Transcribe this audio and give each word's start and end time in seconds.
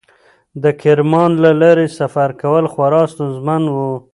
د 0.63 0.65
کرمان 0.81 1.31
له 1.43 1.51
لارې 1.61 1.87
سفر 1.99 2.29
کول 2.41 2.65
خورا 2.73 3.01
ستونزمن 3.13 3.63
و. 3.69 3.77